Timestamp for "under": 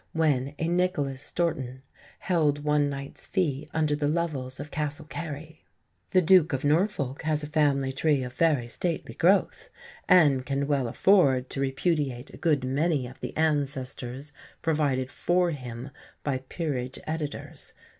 3.71-3.95